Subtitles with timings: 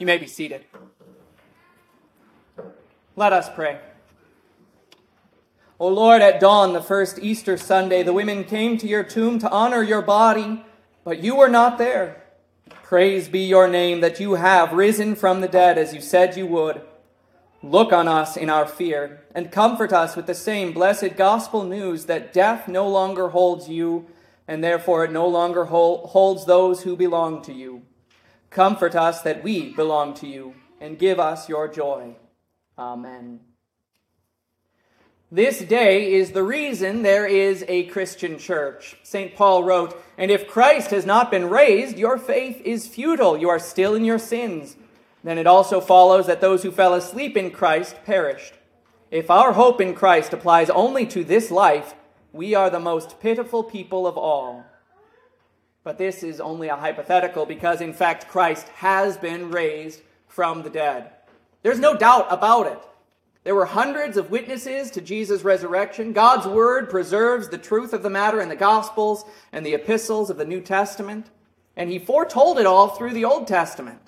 [0.00, 0.64] You may be seated.
[3.16, 3.78] Let us pray.
[5.78, 9.50] O Lord, at dawn, the first Easter Sunday, the women came to your tomb to
[9.50, 10.64] honor your body,
[11.04, 12.22] but you were not there.
[12.82, 16.46] Praise be your name that you have risen from the dead as you said you
[16.46, 16.80] would.
[17.62, 22.06] Look on us in our fear, and comfort us with the same blessed gospel news
[22.06, 24.06] that death no longer holds you,
[24.48, 27.82] and therefore it no longer holds those who belong to you.
[28.50, 32.16] Comfort us that we belong to you, and give us your joy.
[32.76, 33.40] Amen.
[35.32, 38.96] This day is the reason there is a Christian church.
[39.04, 39.36] St.
[39.36, 43.36] Paul wrote, And if Christ has not been raised, your faith is futile.
[43.36, 44.76] You are still in your sins.
[45.22, 48.54] Then it also follows that those who fell asleep in Christ perished.
[49.12, 51.94] If our hope in Christ applies only to this life,
[52.32, 54.64] we are the most pitiful people of all.
[55.82, 60.70] But this is only a hypothetical because, in fact, Christ has been raised from the
[60.70, 61.10] dead.
[61.62, 62.78] There's no doubt about it.
[63.42, 66.12] There were hundreds of witnesses to Jesus' resurrection.
[66.12, 70.36] God's word preserves the truth of the matter in the Gospels and the epistles of
[70.36, 71.30] the New Testament,
[71.74, 74.00] and he foretold it all through the Old Testament.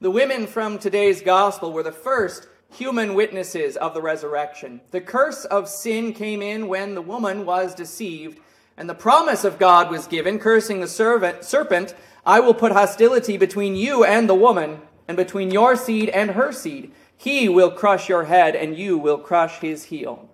[0.00, 4.80] The women from today's Gospel were the first human witnesses of the resurrection.
[4.90, 8.40] The curse of sin came in when the woman was deceived
[8.76, 13.74] and the promise of God was given, cursing the serpent, I will put hostility between
[13.74, 16.92] you and the woman, and between your seed and her seed.
[17.16, 20.28] He will crush your head, and you will crush his heel.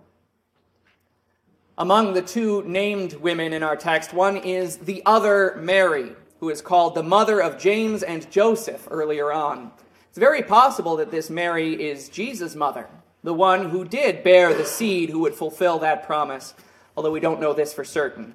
[1.76, 6.60] Among the two named women in our text, one is the other Mary, who is
[6.60, 9.70] called the mother of James and Joseph earlier on.
[10.08, 12.88] It's very possible that this Mary is Jesus' mother,
[13.22, 16.54] the one who did bear the seed who would fulfill that promise
[16.98, 18.34] although we don't know this for certain.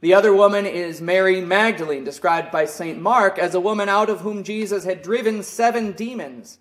[0.00, 2.98] The other woman is Mary Magdalene, described by St.
[2.98, 6.60] Mark as a woman out of whom Jesus had driven seven demons.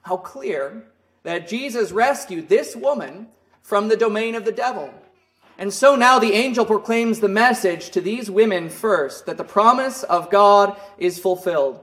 [0.00, 0.84] How clear
[1.22, 3.28] that Jesus rescued this woman
[3.60, 4.94] from the domain of the devil.
[5.58, 10.02] And so now the angel proclaims the message to these women first that the promise
[10.02, 11.78] of God is fulfilled.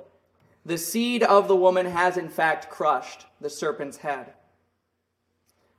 [0.66, 4.34] The seed of the woman has in fact crushed the serpent's head.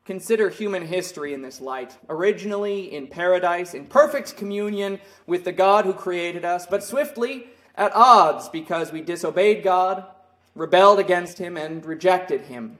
[0.04, 1.96] Consider human history in this light.
[2.08, 7.46] Originally in paradise, in perfect communion with the God who created us, but swiftly
[7.76, 10.04] at odds because we disobeyed God,
[10.54, 12.78] rebelled against Him, and rejected Him.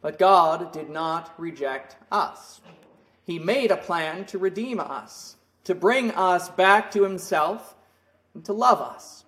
[0.00, 2.60] But God did not reject us.
[3.24, 7.74] He made a plan to redeem us, to bring us back to Himself,
[8.34, 9.24] and to love us.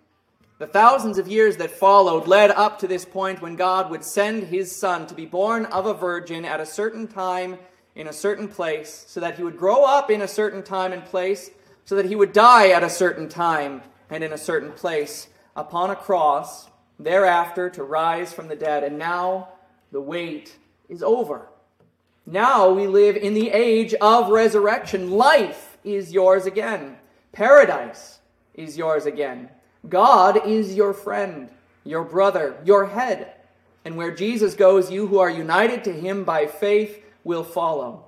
[0.59, 4.43] The thousands of years that followed led up to this point when God would send
[4.43, 7.59] his son to be born of a virgin at a certain time
[7.95, 11.05] in a certain place, so that he would grow up in a certain time and
[11.05, 11.51] place,
[11.85, 15.91] so that he would die at a certain time and in a certain place upon
[15.91, 16.69] a cross,
[16.99, 18.83] thereafter to rise from the dead.
[18.83, 19.51] And now
[19.93, 20.57] the wait
[20.89, 21.47] is over.
[22.27, 25.13] Now we live in the age of resurrection.
[25.13, 26.97] Life is yours again.
[27.31, 28.19] Paradise
[28.55, 29.51] is yours again.
[29.87, 31.51] God is your friend,
[31.85, 33.35] your brother, your head.
[33.85, 38.05] And where Jesus goes, you who are united to him by faith will follow.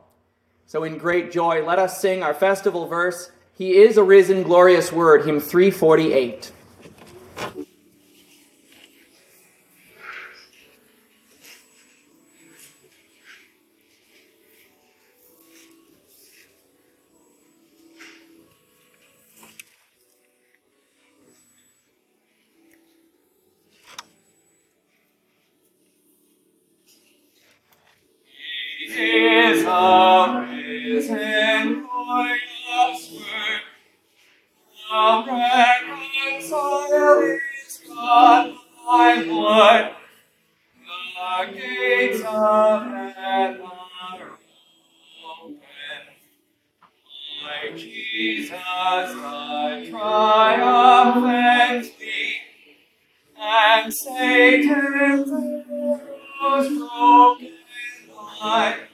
[0.67, 5.25] So, in great joy, let us sing our festival verse He is arisen, glorious word,
[5.25, 6.53] hymn 348.
[29.51, 29.65] is
[31.11, 32.39] arisen for
[32.69, 33.63] love's work.
[34.91, 35.07] The
[36.47, 38.55] reconciler is God
[38.87, 39.95] by blood.
[41.17, 44.39] The gates of heaven are
[45.43, 45.61] open.
[47.45, 51.91] Like Jesus, I triumph and
[53.43, 57.53] and Satan's arrows broken
[58.41, 58.90] by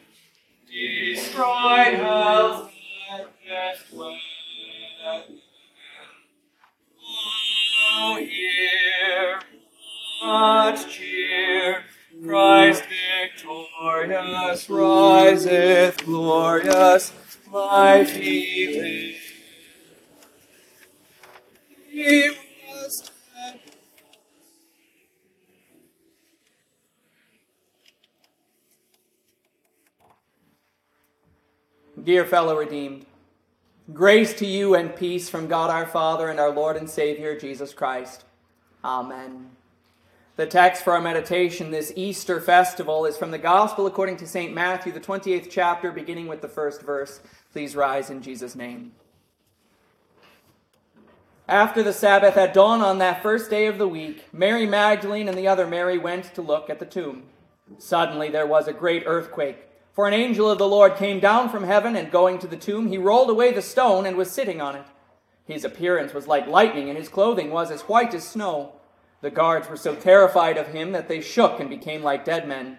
[0.70, 2.72] Destroyed health
[3.12, 3.86] and left
[7.98, 9.40] Oh, hear
[10.22, 10.78] what
[32.06, 33.04] Dear fellow redeemed,
[33.92, 37.74] grace to you and peace from God our Father and our Lord and Savior, Jesus
[37.74, 38.22] Christ.
[38.84, 39.50] Amen.
[40.36, 44.54] The text for our meditation this Easter festival is from the Gospel according to St.
[44.54, 47.18] Matthew, the 28th chapter, beginning with the first verse.
[47.52, 48.92] Please rise in Jesus' name.
[51.48, 55.36] After the Sabbath at dawn on that first day of the week, Mary Magdalene and
[55.36, 57.24] the other Mary went to look at the tomb.
[57.78, 61.64] Suddenly there was a great earthquake, for an angel of the Lord came down from
[61.64, 64.76] heaven, and going to the tomb, he rolled away the stone and was sitting on
[64.76, 64.84] it.
[65.46, 68.74] His appearance was like lightning, and his clothing was as white as snow.
[69.22, 72.76] The guards were so terrified of him that they shook and became like dead men.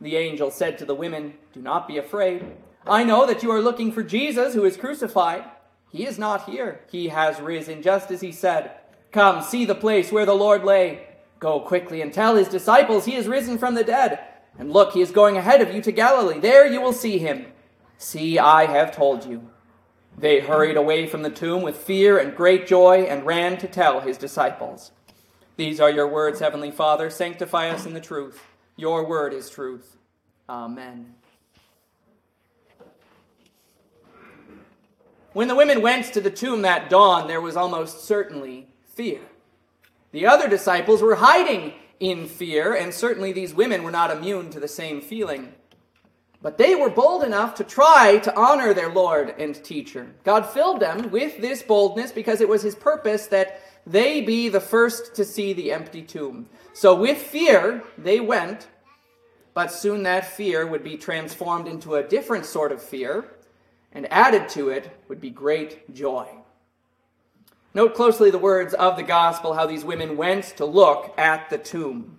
[0.00, 2.42] The angel said to the women, Do not be afraid.
[2.86, 5.44] I know that you are looking for Jesus who is crucified.
[5.92, 6.80] He is not here.
[6.90, 8.70] He has risen, just as he said.
[9.12, 11.08] Come, see the place where the Lord lay.
[11.40, 14.20] Go quickly and tell his disciples he is risen from the dead.
[14.58, 16.40] And look, he is going ahead of you to Galilee.
[16.40, 17.46] There you will see him.
[17.96, 19.50] See, I have told you.
[20.16, 24.00] They hurried away from the tomb with fear and great joy and ran to tell
[24.00, 24.90] his disciples.
[25.56, 27.08] These are your words, Heavenly Father.
[27.08, 28.42] Sanctify us in the truth.
[28.76, 29.96] Your word is truth.
[30.48, 31.14] Amen.
[35.32, 39.20] When the women went to the tomb that dawn, there was almost certainly fear.
[40.10, 44.60] The other disciples were hiding in fear, and certainly these women were not immune to
[44.60, 45.52] the same feeling.
[46.40, 50.14] But they were bold enough to try to honor their Lord and teacher.
[50.22, 54.60] God filled them with this boldness because it was his purpose that they be the
[54.60, 56.48] first to see the empty tomb.
[56.72, 58.68] So with fear, they went,
[59.52, 63.24] but soon that fear would be transformed into a different sort of fear,
[63.90, 66.28] and added to it would be great joy.
[67.78, 71.58] Note closely the words of the gospel, how these women went to look at the
[71.58, 72.18] tomb.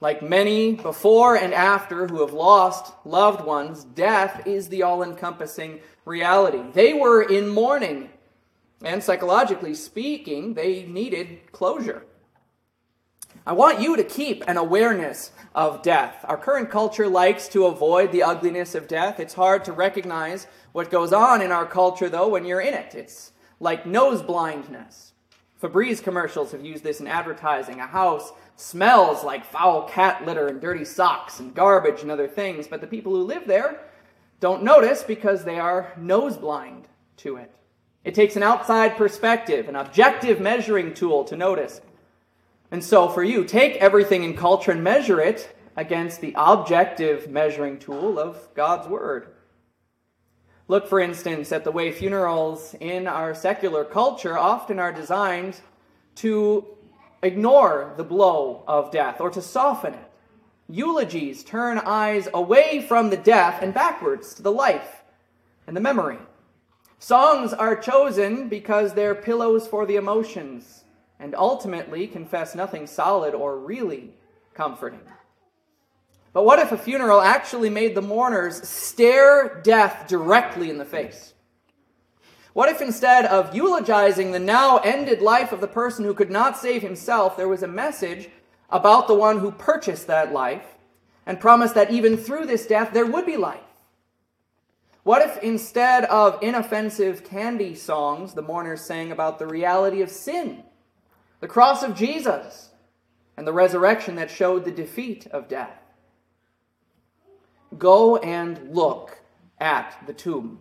[0.00, 5.80] Like many before and after who have lost loved ones, death is the all encompassing
[6.06, 6.62] reality.
[6.72, 8.08] They were in mourning
[8.82, 12.06] and psychologically speaking, they needed closure.
[13.46, 16.24] I want you to keep an awareness of death.
[16.26, 19.20] Our current culture likes to avoid the ugliness of death.
[19.20, 22.94] It's hard to recognize what goes on in our culture, though, when you're in it.
[22.94, 23.31] It's
[23.62, 25.12] like nose blindness.
[25.62, 27.78] Febreze commercials have used this in advertising.
[27.78, 32.66] A house smells like foul cat litter and dirty socks and garbage and other things,
[32.66, 33.80] but the people who live there
[34.40, 36.88] don't notice because they are nose blind
[37.18, 37.54] to it.
[38.02, 41.80] It takes an outside perspective, an objective measuring tool to notice.
[42.72, 47.78] And so for you, take everything in culture and measure it against the objective measuring
[47.78, 49.28] tool of God's Word.
[50.68, 55.60] Look, for instance, at the way funerals in our secular culture often are designed
[56.16, 56.66] to
[57.22, 60.10] ignore the blow of death or to soften it.
[60.68, 65.02] Eulogies turn eyes away from the death and backwards to the life
[65.66, 66.18] and the memory.
[66.98, 70.84] Songs are chosen because they're pillows for the emotions
[71.18, 74.14] and ultimately confess nothing solid or really
[74.54, 75.00] comforting.
[76.32, 81.34] But what if a funeral actually made the mourners stare death directly in the face?
[82.54, 86.58] What if instead of eulogizing the now ended life of the person who could not
[86.58, 88.28] save himself, there was a message
[88.70, 90.76] about the one who purchased that life
[91.26, 93.60] and promised that even through this death there would be life?
[95.02, 100.62] What if instead of inoffensive candy songs, the mourners sang about the reality of sin,
[101.40, 102.70] the cross of Jesus,
[103.36, 105.81] and the resurrection that showed the defeat of death?
[107.78, 109.20] Go and look
[109.58, 110.58] at the tomb.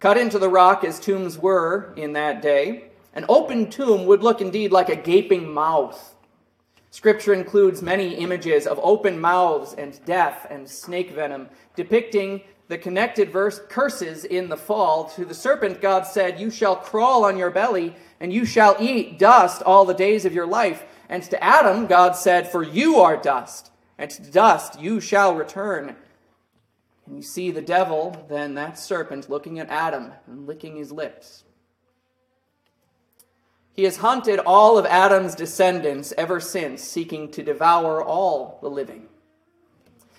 [0.00, 4.40] Cut into the rock as tombs were in that day, an open tomb would look
[4.40, 6.14] indeed like a gaping mouth.
[6.90, 13.30] Scripture includes many images of open mouths and death and snake venom, depicting the connected
[13.30, 15.06] verse curses in the fall.
[15.10, 19.18] To the serpent, God said, You shall crawl on your belly, and you shall eat
[19.18, 20.84] dust all the days of your life.
[21.08, 23.70] And to Adam, God said, For you are dust,
[24.06, 25.96] to dust you shall return.
[27.06, 31.44] And you see the devil, then that serpent, looking at Adam and licking his lips.
[33.72, 39.06] He has hunted all of Adam's descendants ever since, seeking to devour all the living.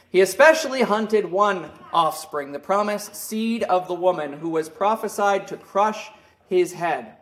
[0.09, 5.57] He especially hunted one offspring, the promised seed of the woman, who was prophesied to
[5.57, 6.09] crush
[6.47, 7.17] his head.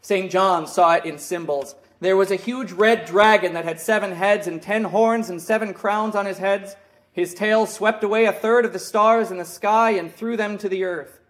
[0.00, 0.30] St.
[0.30, 1.74] John saw it in symbols.
[2.00, 5.72] There was a huge red dragon that had seven heads and ten horns and seven
[5.72, 6.76] crowns on his heads.
[7.12, 10.58] His tail swept away a third of the stars in the sky and threw them
[10.58, 11.20] to the earth.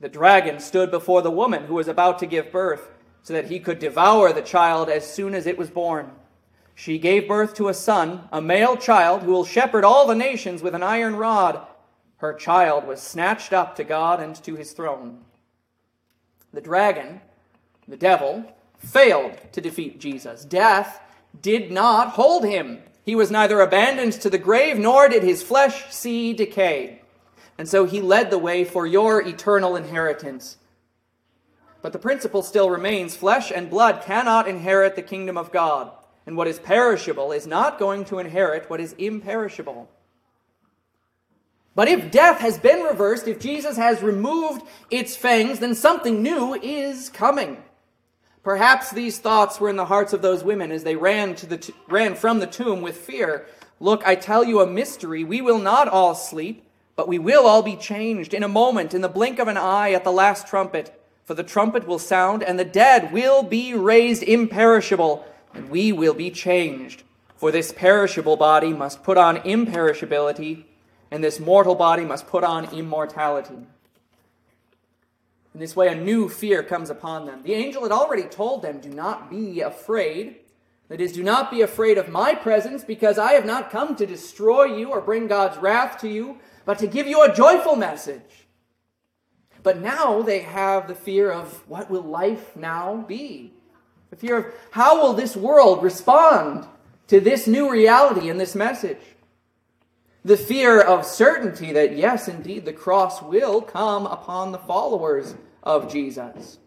[0.00, 2.90] The dragon stood before the woman who was about to give birth,
[3.22, 6.10] so that he could devour the child as soon as it was born.
[6.74, 10.62] She gave birth to a son, a male child, who will shepherd all the nations
[10.62, 11.66] with an iron rod.
[12.16, 15.20] Her child was snatched up to God and to his throne.
[16.52, 17.20] The dragon,
[17.86, 18.44] the devil,
[18.84, 20.44] failed to defeat Jesus.
[20.44, 21.00] Death
[21.40, 22.80] did not hold him.
[23.04, 27.02] He was neither abandoned to the grave, nor did his flesh see decay.
[27.58, 30.56] And so he led the way for your eternal inheritance.
[31.82, 35.90] But the principle still remains flesh and blood cannot inherit the kingdom of God.
[36.26, 39.90] And what is perishable is not going to inherit what is imperishable.
[41.74, 46.54] But if death has been reversed, if Jesus has removed its fangs, then something new
[46.54, 47.62] is coming.
[48.44, 51.56] Perhaps these thoughts were in the hearts of those women as they ran, to the
[51.56, 53.46] t- ran from the tomb with fear.
[53.80, 55.24] Look, I tell you a mystery.
[55.24, 56.62] We will not all sleep,
[56.94, 59.92] but we will all be changed in a moment, in the blink of an eye,
[59.92, 61.00] at the last trumpet.
[61.24, 66.12] For the trumpet will sound, and the dead will be raised imperishable, and we will
[66.12, 67.02] be changed.
[67.36, 70.64] For this perishable body must put on imperishability,
[71.10, 73.66] and this mortal body must put on immortality.
[75.54, 77.42] In this way, a new fear comes upon them.
[77.44, 80.40] The angel had already told them, Do not be afraid.
[80.88, 84.06] That is, do not be afraid of my presence, because I have not come to
[84.06, 88.48] destroy you or bring God's wrath to you, but to give you a joyful message.
[89.62, 93.54] But now they have the fear of what will life now be?
[94.10, 96.66] The fear of how will this world respond
[97.06, 99.00] to this new reality and this message?
[100.22, 105.34] The fear of certainty that, yes, indeed, the cross will come upon the followers
[105.64, 106.58] of Jesus.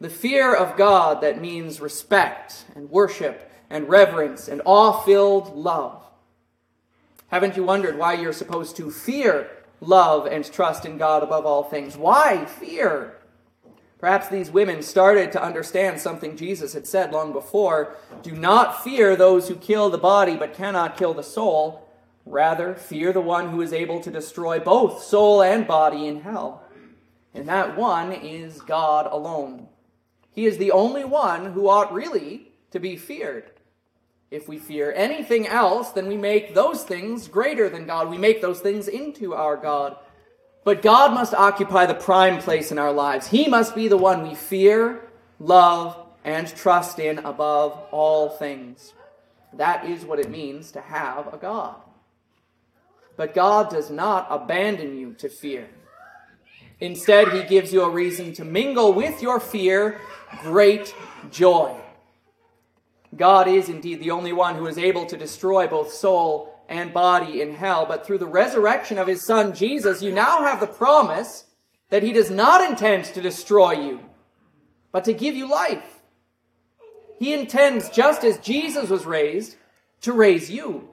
[0.00, 6.04] The fear of God that means respect and worship and reverence and awe filled love.
[7.28, 9.48] Haven't you wondered why you're supposed to fear,
[9.80, 11.96] love, and trust in God above all things?
[11.96, 13.14] Why fear?
[13.98, 19.14] Perhaps these women started to understand something Jesus had said long before Do not fear
[19.14, 21.88] those who kill the body but cannot kill the soul.
[22.26, 26.61] Rather, fear the one who is able to destroy both soul and body in hell
[27.34, 29.68] and that one is God alone.
[30.32, 33.50] He is the only one who ought really to be feared.
[34.30, 38.08] If we fear anything else, then we make those things greater than God.
[38.08, 39.96] We make those things into our God.
[40.64, 43.26] But God must occupy the prime place in our lives.
[43.26, 45.02] He must be the one we fear,
[45.38, 48.94] love, and trust in above all things.
[49.54, 51.76] That is what it means to have a God.
[53.16, 55.68] But God does not abandon you to fear.
[56.82, 60.00] Instead, he gives you a reason to mingle with your fear
[60.42, 60.92] great
[61.30, 61.72] joy.
[63.14, 67.40] God is indeed the only one who is able to destroy both soul and body
[67.40, 71.44] in hell, but through the resurrection of his son Jesus, you now have the promise
[71.90, 74.00] that he does not intend to destroy you,
[74.90, 76.00] but to give you life.
[77.16, 79.54] He intends, just as Jesus was raised,
[80.00, 80.88] to raise you.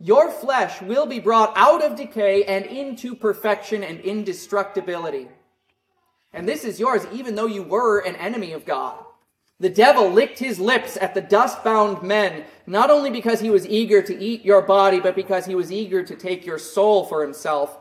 [0.00, 5.28] Your flesh will be brought out of decay and into perfection and indestructibility.
[6.32, 9.04] And this is yours even though you were an enemy of God.
[9.60, 13.66] The devil licked his lips at the dust bound men, not only because he was
[13.66, 17.22] eager to eat your body, but because he was eager to take your soul for
[17.22, 17.76] himself.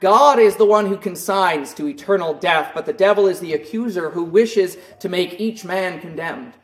[0.00, 4.10] God is the one who consigns to eternal death, but the devil is the accuser
[4.10, 6.54] who wishes to make each man condemned.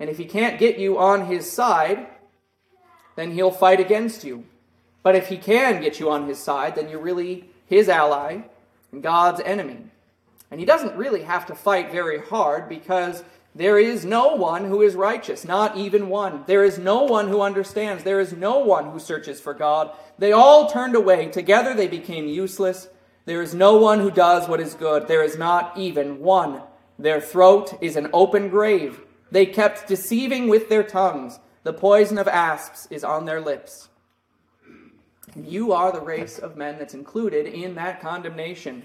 [0.00, 2.08] And if he can't get you on his side,
[3.16, 4.44] then he'll fight against you.
[5.02, 8.42] But if he can get you on his side, then you're really his ally
[8.92, 9.78] and God's enemy.
[10.50, 14.82] And he doesn't really have to fight very hard because there is no one who
[14.82, 16.44] is righteous, not even one.
[16.46, 18.04] There is no one who understands.
[18.04, 19.92] There is no one who searches for God.
[20.18, 21.28] They all turned away.
[21.28, 22.88] Together they became useless.
[23.24, 25.08] There is no one who does what is good.
[25.08, 26.60] There is not even one.
[26.98, 29.00] Their throat is an open grave.
[29.30, 31.38] They kept deceiving with their tongues.
[31.66, 33.88] The poison of asps is on their lips.
[35.34, 38.84] You are the race of men that's included in that condemnation.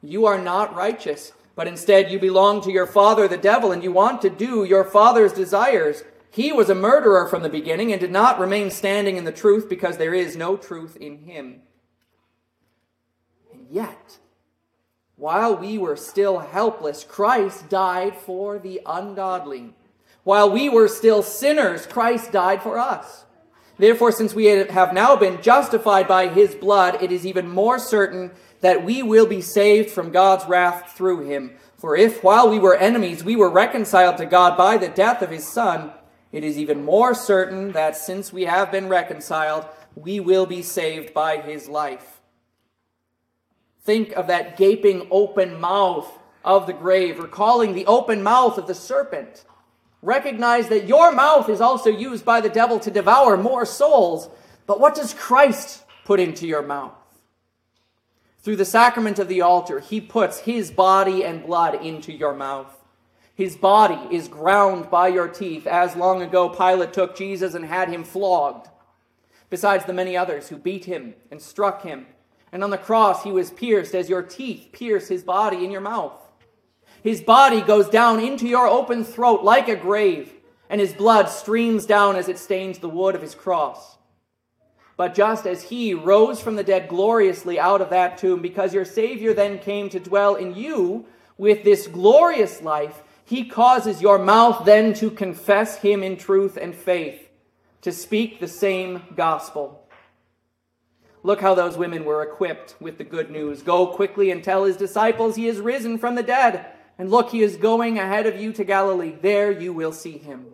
[0.00, 3.90] You are not righteous, but instead you belong to your father, the devil, and you
[3.90, 6.04] want to do your father's desires.
[6.30, 9.68] He was a murderer from the beginning and did not remain standing in the truth
[9.68, 11.62] because there is no truth in him.
[13.52, 14.18] And yet,
[15.16, 19.74] while we were still helpless, Christ died for the ungodly.
[20.24, 23.24] While we were still sinners, Christ died for us.
[23.78, 28.30] Therefore, since we have now been justified by his blood, it is even more certain
[28.60, 31.56] that we will be saved from God's wrath through him.
[31.78, 35.30] For if, while we were enemies, we were reconciled to God by the death of
[35.30, 35.92] his Son,
[36.30, 41.14] it is even more certain that since we have been reconciled, we will be saved
[41.14, 42.20] by his life.
[43.82, 48.74] Think of that gaping open mouth of the grave, recalling the open mouth of the
[48.74, 49.44] serpent.
[50.02, 54.30] Recognize that your mouth is also used by the devil to devour more souls.
[54.66, 56.94] But what does Christ put into your mouth?
[58.42, 62.74] Through the sacrament of the altar, he puts his body and blood into your mouth.
[63.34, 67.88] His body is ground by your teeth, as long ago Pilate took Jesus and had
[67.88, 68.68] him flogged,
[69.50, 72.06] besides the many others who beat him and struck him.
[72.52, 75.80] And on the cross he was pierced as your teeth pierce his body in your
[75.80, 76.29] mouth.
[77.02, 80.32] His body goes down into your open throat like a grave,
[80.68, 83.96] and his blood streams down as it stains the wood of his cross.
[84.96, 88.84] But just as he rose from the dead gloriously out of that tomb, because your
[88.84, 91.06] Savior then came to dwell in you
[91.38, 96.74] with this glorious life, he causes your mouth then to confess him in truth and
[96.74, 97.30] faith,
[97.80, 99.88] to speak the same gospel.
[101.22, 103.62] Look how those women were equipped with the good news.
[103.62, 106.66] Go quickly and tell his disciples he is risen from the dead.
[107.00, 109.14] And look, he is going ahead of you to Galilee.
[109.22, 110.44] There you will see him.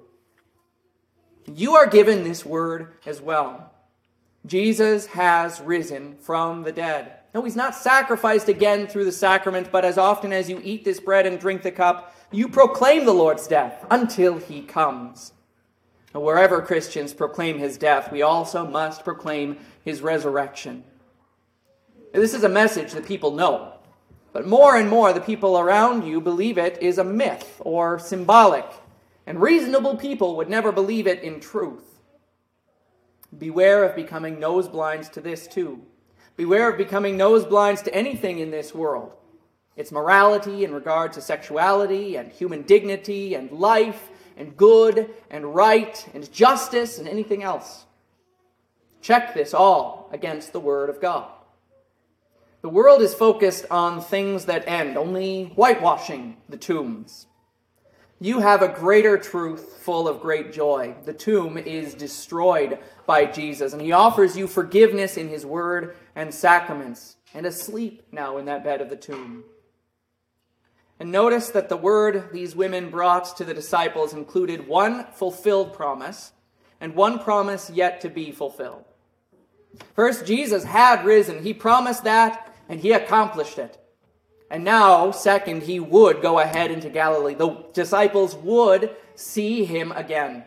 [1.53, 3.73] You are given this word as well.
[4.47, 7.15] Jesus has risen from the dead.
[7.35, 11.00] No, he's not sacrificed again through the sacrament, but as often as you eat this
[11.00, 15.33] bread and drink the cup, you proclaim the Lord's death until he comes.
[16.15, 20.85] Now, wherever Christians proclaim his death, we also must proclaim his resurrection.
[22.12, 23.73] This is a message that people know,
[24.37, 28.66] but more and more the people around you believe it is a myth or symbolic,
[29.26, 32.02] and reasonable people would never believe it in truth.
[33.38, 35.81] Beware of becoming noseblinds to this too.
[36.37, 39.14] Beware of becoming noseblinds to anything in this world.
[39.75, 46.07] Its morality in regard to sexuality and human dignity and life and good and right
[46.12, 47.87] and justice and anything else.
[49.00, 51.31] Check this all against the Word of God.
[52.66, 57.28] The world is focused on things that end, only whitewashing the tombs.
[58.18, 60.96] You have a greater truth full of great joy.
[61.04, 66.35] The tomb is destroyed by Jesus, and he offers you forgiveness in his word and
[66.35, 69.44] sacraments, and asleep now in that bed of the tomb.
[70.99, 76.32] And notice that the word these women brought to the disciples included one fulfilled promise
[76.80, 78.86] and one promise yet to be fulfilled.
[79.95, 81.45] First, Jesus had risen.
[81.45, 83.79] He promised that, and he accomplished it.
[84.50, 87.35] And now, second, he would go ahead into Galilee.
[87.35, 90.45] The disciples would see him again.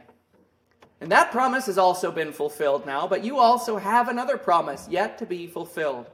[1.02, 5.18] And that promise has also been fulfilled now, but you also have another promise yet
[5.20, 6.10] to be fulfilled.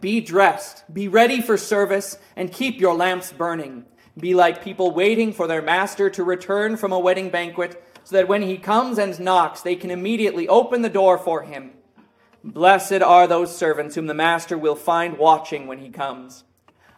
[0.00, 3.84] Be dressed, be ready for service, and keep your lamps burning.
[4.18, 8.28] Be like people waiting for their master to return from a wedding banquet, so that
[8.28, 11.72] when he comes and knocks, they can immediately open the door for him.
[12.52, 16.44] Blessed are those servants whom the master will find watching when he comes.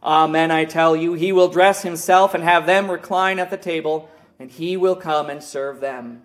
[0.03, 4.11] Amen, I tell you, he will dress himself and have them recline at the table,
[4.39, 6.23] and he will come and serve them.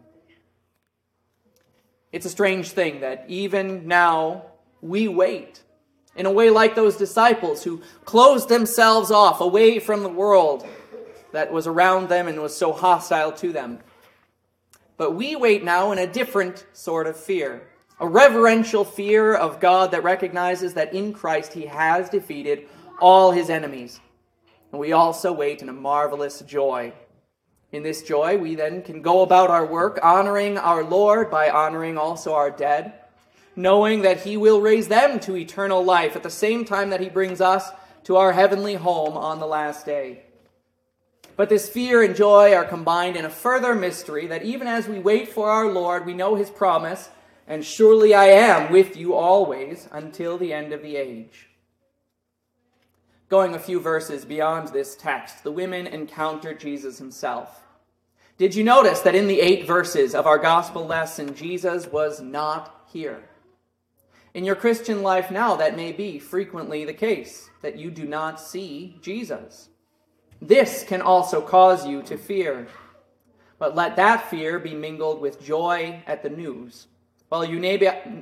[2.12, 4.46] It's a strange thing that even now
[4.82, 5.64] we wait
[6.18, 10.68] in a way like those disciples who closed themselves off away from the world
[11.32, 13.80] that was around them and was so hostile to them.
[14.98, 17.68] But we wait now in a different sort of fear,
[18.00, 22.68] a reverential fear of God that recognizes that in Christ he has defeated
[23.00, 24.00] all his enemies.
[24.72, 26.94] And we also wait in a marvelous joy.
[27.72, 31.98] In this joy, we then can go about our work, honoring our Lord by honoring
[31.98, 32.94] also our dead,
[33.56, 37.10] knowing that he will raise them to eternal life at the same time that he
[37.10, 37.70] brings us
[38.04, 40.24] to our heavenly home on the last day.
[41.36, 45.00] But this fear and joy are combined in a further mystery that even as we
[45.00, 47.10] wait for our Lord, we know his promise,
[47.48, 51.50] and surely I am with you always until the end of the age.
[53.30, 57.64] Going a few verses beyond this text, the women encounter Jesus himself.
[58.38, 62.88] Did you notice that in the eight verses of our gospel lesson, Jesus was not
[62.92, 63.24] here?
[64.34, 68.42] In your Christian life now, that may be frequently the case, that you do not
[68.42, 69.70] see Jesus.
[70.42, 72.68] This can also cause you to fear.
[73.60, 76.88] But let that fear be mingled with joy at the news.
[77.34, 77.60] While you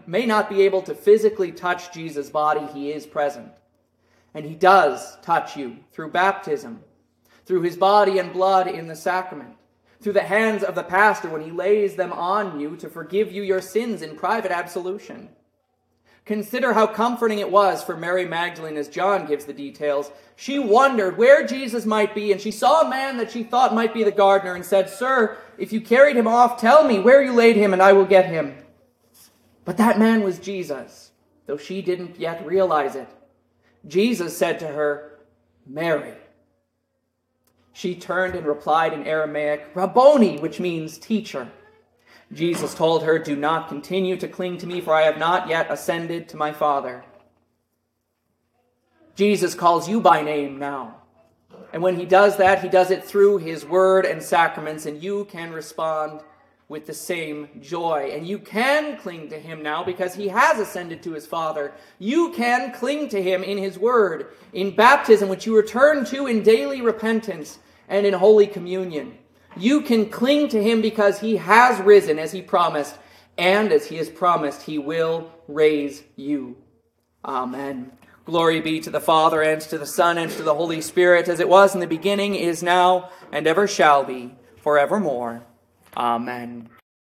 [0.08, 3.52] may, not be able to physically touch Jesus' body, he is present.
[4.34, 6.80] And he does touch you through baptism,
[7.44, 9.58] through his body and blood in the sacrament,
[10.00, 13.44] through the hands of the pastor when he lays them on you to forgive you
[13.44, 15.28] your sins in private absolution.
[16.24, 20.10] Consider how comforting it was for Mary Magdalene as John gives the details.
[20.38, 23.94] She wondered where Jesus might be, and she saw a man that she thought might
[23.94, 27.34] be the gardener and said, Sir, if you carried him off, tell me where you
[27.34, 28.56] laid him, and I will get him.
[29.66, 31.12] But that man was Jesus,
[31.46, 33.10] though she didn't yet realize it.
[33.88, 35.20] Jesus said to her,
[35.66, 36.16] Mary.
[37.74, 41.50] She turned and replied in Aramaic, Rabboni, which means teacher.
[42.34, 45.72] Jesus told her, Do not continue to cling to me, for I have not yet
[45.72, 47.04] ascended to my Father.
[49.16, 50.98] Jesus calls you by name now.
[51.74, 55.26] And when he does that, he does it through his word and sacraments, and you
[55.26, 56.22] can respond
[56.72, 58.12] with the same joy.
[58.14, 61.74] And you can cling to him now because he has ascended to his Father.
[62.00, 66.44] You can cling to him in his word, in baptism, which you return to in
[66.44, 69.18] daily repentance and in Holy Communion.
[69.58, 72.98] You can cling to him because he has risen as he promised,
[73.38, 76.56] and as he has promised, he will raise you.
[77.26, 77.92] Amen.
[78.24, 81.42] Glory be to the Father, and to the Son, and to the Holy Spirit, as
[81.42, 85.44] it was in the beginning, is now, and ever shall be, forevermore.
[85.96, 86.70] Um, Amen.